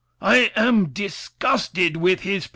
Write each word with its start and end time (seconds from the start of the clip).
I 0.23 0.51
am 0.55 0.89
disgusted 0.89 1.95
with 1.97 2.21
his 2.21 2.45
people! 2.47 2.49